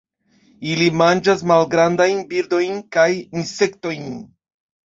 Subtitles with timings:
[0.69, 4.13] Ili manĝas malgrandajn birdojn kaj insektojn.